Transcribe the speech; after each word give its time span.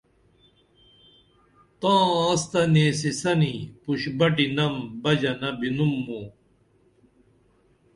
تاں 1.79 2.01
آںس 2.21 2.41
تہ 2.51 2.61
نیسی 2.73 3.11
سنی 3.21 3.53
پُش 3.81 4.01
بٹینم 4.17 4.75
بژنہ 5.01 5.49
بِنُم 5.59 5.93
موں 6.05 6.25